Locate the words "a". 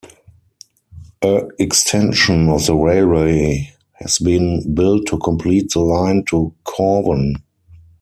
1.21-1.43